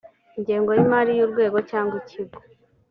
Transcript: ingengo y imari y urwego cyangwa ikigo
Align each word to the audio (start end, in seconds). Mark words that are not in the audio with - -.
ingengo 0.37 0.69
y 0.77 0.81
imari 0.85 1.11
y 1.15 1.23
urwego 1.25 1.57
cyangwa 1.69 1.95
ikigo 2.01 2.39